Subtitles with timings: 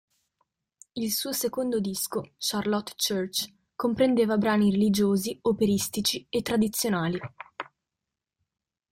[0.95, 7.19] Il suo secondo disco, "Charlotte Church", comprendeva brani religiosi, operistici e tradizionali.